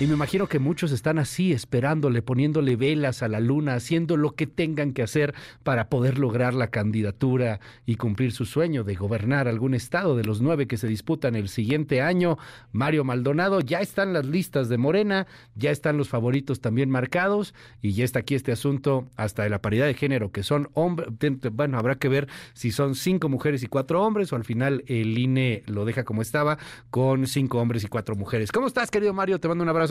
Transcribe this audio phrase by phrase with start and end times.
[0.00, 4.36] Y me imagino que muchos están así, esperándole, poniéndole velas a la luna, haciendo lo
[4.36, 5.34] que tengan que hacer
[5.64, 10.40] para poder lograr la candidatura y cumplir su sueño de gobernar algún estado de los
[10.40, 12.38] nueve que se disputan el siguiente año.
[12.70, 17.52] Mario Maldonado, ya están las listas de Morena, ya están los favoritos también marcados
[17.82, 21.08] y ya está aquí este asunto hasta de la paridad de género, que son hombres,
[21.50, 25.18] bueno, habrá que ver si son cinco mujeres y cuatro hombres o al final el
[25.18, 26.56] INE lo deja como estaba
[26.90, 28.52] con cinco hombres y cuatro mujeres.
[28.52, 29.40] ¿Cómo estás, querido Mario?
[29.40, 29.87] Te mando un abrazo.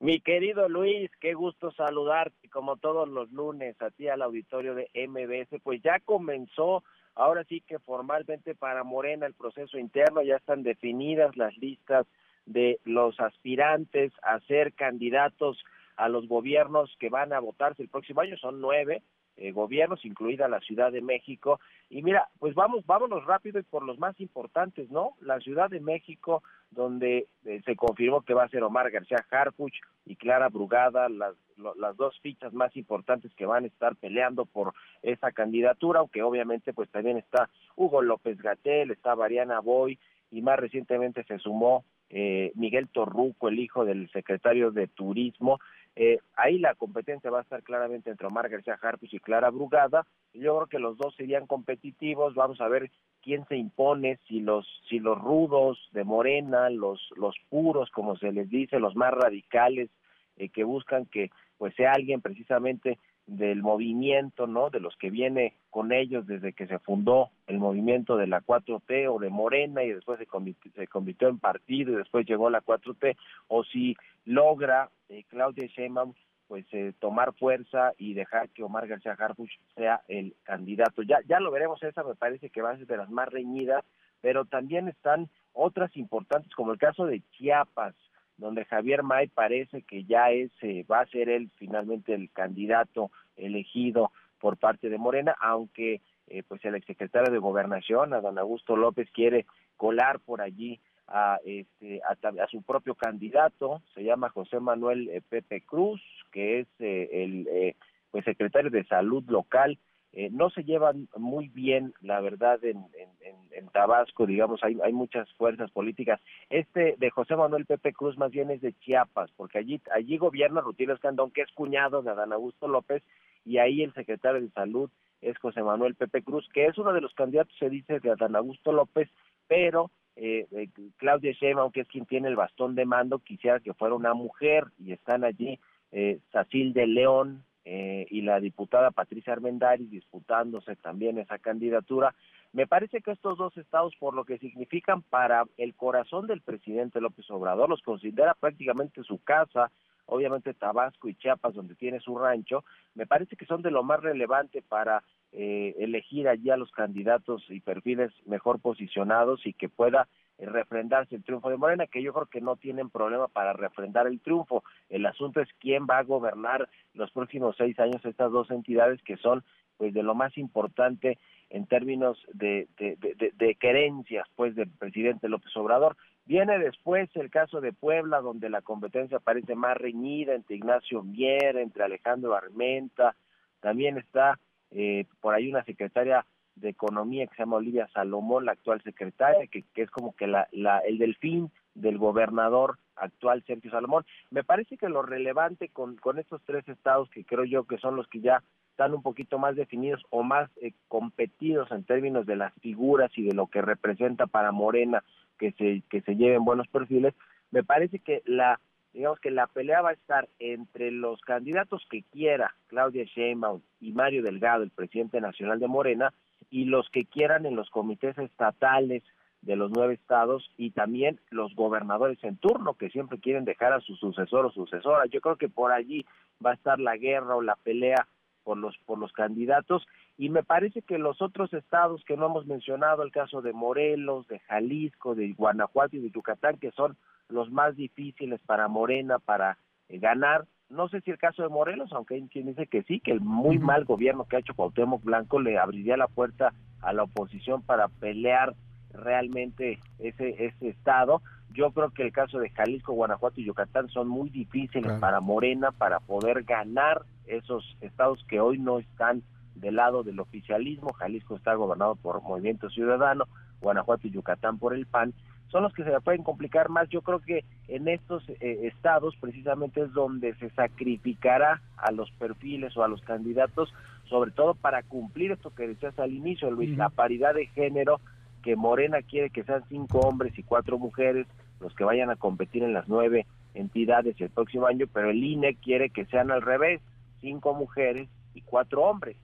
[0.00, 4.90] Mi querido Luis, qué gusto saludarte como todos los lunes a ti al auditorio de
[4.94, 5.60] MBS.
[5.62, 11.36] Pues ya comenzó, ahora sí que formalmente para Morena el proceso interno, ya están definidas
[11.36, 12.06] las listas
[12.44, 15.64] de los aspirantes a ser candidatos
[15.96, 19.02] a los gobiernos que van a votarse el próximo año, son nueve,
[19.36, 21.60] eh, gobiernos, incluida la Ciudad de México.
[21.90, 25.12] Y mira, pues vamos, vámonos rápido y por los más importantes, ¿no?
[25.20, 29.74] La Ciudad de México, donde eh, se confirmó que va a ser Omar García Harfuch
[30.06, 31.34] y Clara Brugada, las,
[31.76, 36.72] las dos fichas más importantes que van a estar peleando por esa candidatura, aunque obviamente
[36.72, 39.98] pues también está Hugo López Gatel, está Mariana Boy
[40.30, 45.58] y más recientemente se sumó eh, Miguel Torruco, el hijo del secretario de Turismo.
[45.96, 50.06] Eh, ahí la competencia va a estar claramente entre Omar García y Clara Brugada.
[50.32, 52.34] Yo creo que los dos serían competitivos.
[52.34, 52.90] Vamos a ver
[53.22, 58.32] quién se impone, si los, si los rudos de Morena, los, los puros, como se
[58.32, 59.88] les dice, los más radicales,
[60.36, 64.70] eh, que buscan que pues sea alguien precisamente del movimiento, ¿no?
[64.70, 69.08] De los que viene con ellos desde que se fundó el movimiento de la 4T
[69.10, 72.62] o de Morena y después se convirtió, se convirtió en partido y después llegó la
[72.62, 73.16] 4T,
[73.48, 76.12] o si logra eh, Claudia Sheinbaum
[76.46, 81.02] pues eh, tomar fuerza y dejar que Omar García Harfuch sea el candidato.
[81.02, 83.84] Ya ya lo veremos, esa me parece que va a ser de las más reñidas,
[84.20, 87.94] pero también están otras importantes como el caso de Chiapas,
[88.36, 93.10] donde Javier May parece que ya es, eh, va a ser él finalmente el candidato
[93.36, 94.10] elegido
[94.40, 99.08] por parte de Morena, aunque eh, pues el exsecretario de Gobernación, a don Augusto López,
[99.12, 105.20] quiere colar por allí a, este, a, su propio candidato, se llama José Manuel eh,
[105.28, 106.00] Pepe Cruz,
[106.32, 107.74] que es el
[108.10, 109.78] pues secretario de Salud local,
[110.16, 115.28] eh, no se llevan muy bien, la verdad, en, en, Tabasco, digamos, hay, hay muchas
[115.32, 116.20] fuerzas políticas.
[116.48, 120.60] Este de José Manuel Pepe Cruz más bien es de Chiapas, porque allí, allí gobierna
[120.60, 123.02] Rutilio Escandón, que es cuñado de Adán Augusto López,
[123.44, 124.88] y ahí el secretario de Salud
[125.20, 128.36] es José Manuel Pepe Cruz, que es uno de los candidatos, se dice, de Adán
[128.36, 129.10] Augusto López,
[129.48, 133.74] pero eh, eh, Claudia Sheinbaum, que es quien tiene el bastón de mando, quisiera que
[133.74, 135.58] fuera una mujer, y están allí
[135.90, 142.14] eh, Sacil de León, eh, y la diputada Patricia Armendáriz disputándose también esa candidatura.
[142.52, 147.00] Me parece que estos dos estados, por lo que significan para el corazón del presidente
[147.00, 149.70] López Obrador, los considera prácticamente su casa,
[150.06, 152.64] obviamente Tabasco y Chiapas, donde tiene su rancho,
[152.94, 157.44] me parece que son de lo más relevante para eh, elegir allí a los candidatos
[157.48, 160.06] y perfiles mejor posicionados y que pueda
[160.38, 164.20] refrendarse el triunfo de Morena, que yo creo que no tienen problema para refrendar el
[164.20, 164.64] triunfo.
[164.88, 169.16] El asunto es quién va a gobernar los próximos seis años estas dos entidades que
[169.16, 169.44] son
[169.76, 171.18] pues de lo más importante
[171.50, 175.96] en términos de, de querencias pues del presidente López Obrador.
[176.26, 181.56] Viene después el caso de Puebla, donde la competencia parece más reñida entre Ignacio Mier,
[181.58, 183.14] entre Alejandro Armenta,
[183.60, 184.38] también está
[184.70, 189.46] eh, por ahí una secretaria de Economía que se llama Olivia Salomón, la actual secretaria,
[189.46, 194.04] que, que es como que la, la, el delfín del gobernador actual Sergio Salomón.
[194.30, 197.96] Me parece que lo relevante con, con estos tres estados, que creo yo que son
[197.96, 202.36] los que ya están un poquito más definidos o más eh, competidos en términos de
[202.36, 205.04] las figuras y de lo que representa para Morena
[205.38, 207.14] que se, que se lleven buenos perfiles,
[207.50, 208.60] me parece que la
[208.92, 213.92] digamos que la pelea va a estar entre los candidatos que quiera Claudia Sheinbaum y
[213.92, 216.14] Mario Delgado, el presidente nacional de Morena,
[216.54, 219.02] y los que quieran en los comités estatales
[219.42, 223.80] de los nueve estados y también los gobernadores en turno que siempre quieren dejar a
[223.80, 225.06] su sucesor o sucesora.
[225.06, 226.06] Yo creo que por allí
[226.44, 228.06] va a estar la guerra o la pelea
[228.44, 229.84] por los por los candidatos
[230.16, 234.28] y me parece que los otros estados que no hemos mencionado, el caso de Morelos,
[234.28, 236.96] de Jalisco, de Guanajuato y de Yucatán, que son
[237.28, 239.58] los más difíciles para Morena para
[239.88, 243.00] eh, ganar, no sé si el caso de Morelos, aunque hay quien dice que sí,
[243.00, 246.92] que el muy mal gobierno que ha hecho Cuauhtémoc Blanco le abriría la puerta a
[246.92, 248.54] la oposición para pelear
[248.92, 251.22] realmente ese ese estado.
[251.52, 255.70] Yo creo que el caso de Jalisco, Guanajuato y Yucatán son muy difíciles para Morena
[255.70, 259.22] para poder ganar esos estados que hoy no están
[259.54, 260.92] del lado del oficialismo.
[260.94, 263.26] Jalisco está gobernado por Movimiento Ciudadano,
[263.60, 265.14] Guanajuato y Yucatán por el PAN,
[265.54, 266.88] son los que se pueden complicar más.
[266.88, 272.76] Yo creo que en estos eh, estados precisamente es donde se sacrificará a los perfiles
[272.76, 273.72] o a los candidatos,
[274.08, 278.00] sobre todo para cumplir esto que decías al inicio, Luis, la paridad de género
[278.42, 281.28] que Morena quiere que sean cinco hombres y cuatro mujeres
[281.60, 285.54] los que vayan a competir en las nueve entidades el próximo año, pero el INE
[285.54, 286.80] quiere que sean al revés,
[287.20, 289.16] cinco mujeres y cuatro hombres.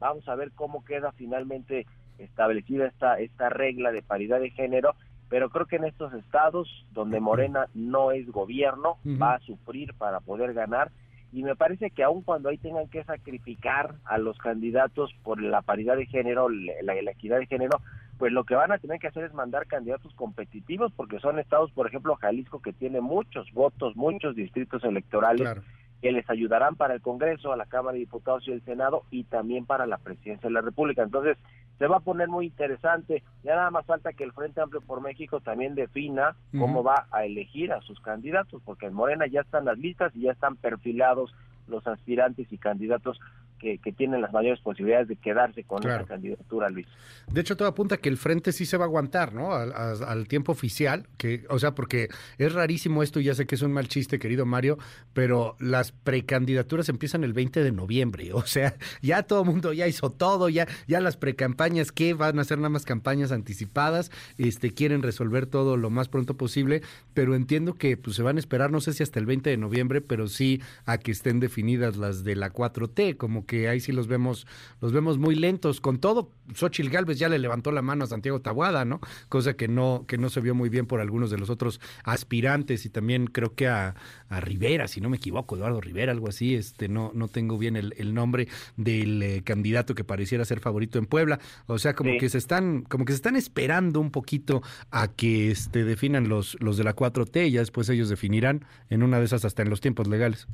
[0.00, 1.86] Vamos a ver cómo queda finalmente
[2.18, 4.94] establecida esta, esta regla de paridad de género,
[5.28, 10.20] pero creo que en estos estados donde Morena no es gobierno, va a sufrir para
[10.20, 10.90] poder ganar.
[11.30, 15.60] Y me parece que aun cuando ahí tengan que sacrificar a los candidatos por la
[15.60, 17.82] paridad de género, la, la, equidad de género,
[18.16, 21.70] pues lo que van a tener que hacer es mandar candidatos competitivos porque son estados,
[21.72, 25.58] por ejemplo, Jalisco que tiene muchos votos, muchos distritos electorales
[26.00, 29.24] que les ayudarán para el Congreso, a la Cámara de Diputados y el Senado y
[29.24, 31.02] también para la Presidencia de la República.
[31.02, 31.36] Entonces,
[31.78, 33.22] se va a poner muy interesante.
[33.44, 37.24] Ya nada más falta que el Frente Amplio por México también defina cómo va a
[37.24, 41.34] elegir a sus candidatos, porque en Morena ya están las listas y ya están perfilados
[41.68, 43.20] los aspirantes y candidatos
[43.58, 46.86] que, tienen las mayores posibilidades de quedarse con esa candidatura, Luis.
[47.30, 49.52] De hecho, todo apunta que el frente sí se va a aguantar, ¿no?
[49.52, 52.08] Al, tiempo oficial, que, o sea, porque
[52.38, 54.78] es rarísimo esto, y ya sé que es un mal chiste, querido Mario,
[55.12, 59.86] pero las precandidaturas empiezan el 20 de noviembre, o sea, ya todo el mundo ya
[59.86, 64.72] hizo todo, ya, ya las precampañas, que van a ser nada más campañas anticipadas, este,
[64.72, 66.82] quieren resolver todo lo más pronto posible,
[67.14, 69.56] pero entiendo que pues, se van a esperar, no sé si hasta el 20 de
[69.56, 73.90] noviembre, pero sí a que estén definidas las de la 4T, como que ahí sí
[73.90, 74.46] los vemos,
[74.80, 75.80] los vemos muy lentos.
[75.80, 79.00] Con todo, Xochil Gálvez ya le levantó la mano a Santiago Tabuada, ¿no?
[79.28, 82.86] Cosa que no, que no se vio muy bien por algunos de los otros aspirantes
[82.86, 83.96] y también creo que a,
[84.30, 88.14] Rivera, si no me equivoco, Eduardo Rivera, algo así, este, no, no tengo bien el,
[88.14, 91.40] nombre del eh, candidato que pareciera ser favorito en Puebla.
[91.66, 95.50] O sea, como que se están, como que se están esperando un poquito a que
[95.50, 99.24] este definan los, los de la 4T y ya después ellos definirán en una de
[99.24, 100.46] esas hasta en los tiempos legales.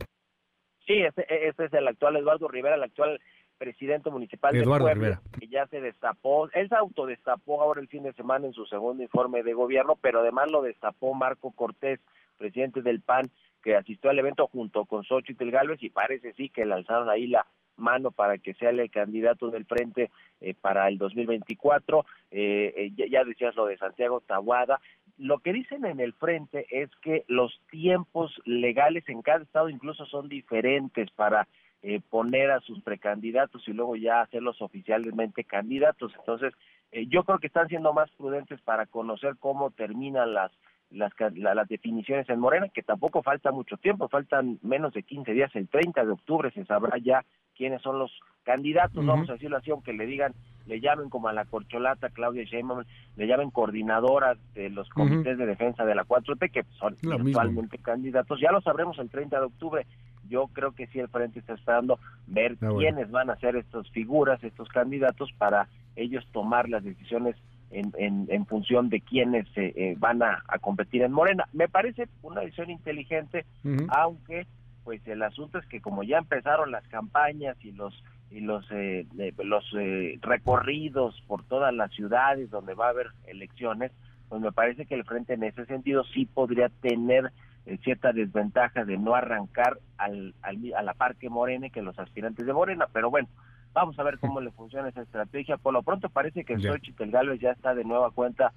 [0.86, 3.20] Sí, ese, es el actual Eduardo Rivera, el actual
[3.58, 8.12] presidente municipal de Puebla, que ya se destapó, él se autodestapó ahora el fin de
[8.12, 12.00] semana en su segundo informe de gobierno, pero además lo destapó Marco Cortés,
[12.36, 13.30] presidente del PAN,
[13.64, 17.46] que asistió al evento junto con Xochitl Galvez y parece sí que lanzaron ahí la
[17.76, 22.04] mano para que sea el candidato del frente eh, para el 2024.
[22.30, 24.80] Eh, eh, ya, ya, decías lo de Santiago Tabuada
[25.16, 30.06] lo que dicen en el frente es que los tiempos legales en cada estado incluso
[30.06, 31.46] son diferentes para
[31.82, 36.12] eh, poner a sus precandidatos y luego ya hacerlos oficialmente candidatos.
[36.18, 36.52] Entonces,
[36.92, 40.50] eh, yo creo que están siendo más prudentes para conocer cómo terminan las
[40.94, 45.50] las, las definiciones en Morena, que tampoco falta mucho tiempo, faltan menos de 15 días,
[45.54, 47.24] el 30 de octubre se sabrá ya
[47.56, 48.10] quiénes son los
[48.42, 50.34] candidatos, vamos a decirlo así, aunque le digan
[50.66, 52.84] le llamen como a la corcholata Claudia Sheinbaum,
[53.16, 58.40] le llamen coordinadoras de los comités de defensa de la 4T, que son actualmente candidatos.
[58.40, 59.86] Ya lo sabremos el 30 de octubre.
[60.28, 63.90] Yo creo que sí el Frente está esperando ver ah, quiénes van a ser estas
[63.90, 67.36] figuras, estos candidatos, para ellos tomar las decisiones
[67.74, 71.48] en, en, función de quiénes eh, van a, competir en Morena.
[71.52, 73.44] Me parece una decisión inteligente,
[73.88, 74.46] aunque
[74.84, 77.94] pues el asunto es que como ya empezaron las campañas y los
[78.30, 79.06] y los eh,
[79.42, 83.92] los eh, recorridos por todas las ciudades donde va a haber elecciones,
[84.28, 87.32] pues me parece que el frente en ese sentido sí podría tener
[87.66, 92.52] eh, cierta desventaja de no arrancar al, a la Parque Morena que los aspirantes de
[92.52, 93.28] Morena, pero bueno,
[93.74, 95.58] vamos a ver cómo le funciona esa estrategia.
[95.58, 98.52] Por lo pronto parece que Xochitl Gálvez ya está de nueva cuenta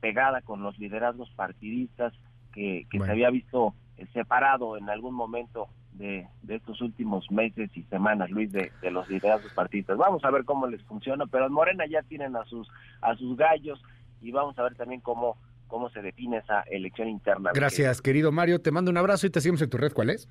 [0.00, 2.12] pegada con los liderazgos partidistas
[2.52, 3.74] que, que se había visto
[4.12, 9.98] separado en algún momento de, estos últimos meses y semanas, Luis, de, los liderazgos partidistas.
[9.98, 12.68] Vamos a ver cómo les funciona, pero en Morena ya tienen a sus,
[13.02, 13.80] a sus gallos
[14.20, 15.36] y vamos a ver también cómo,
[15.66, 17.50] cómo se define esa elección interna.
[17.54, 18.60] Gracias, querido Mario.
[18.60, 19.92] Te mando un abrazo y te seguimos en tu red.
[19.92, 20.28] ¿Cuál es?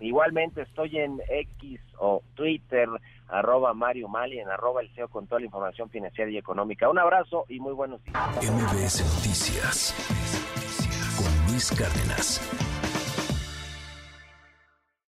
[0.00, 2.88] Igualmente estoy en X o Twitter,
[3.28, 6.88] arroba Mario Mali, en arroba el CEO con toda la información financiera y económica.
[6.88, 8.16] Un abrazo y muy buenos días.
[8.36, 9.94] MBS Noticias
[11.16, 12.89] con Luis Cárdenas.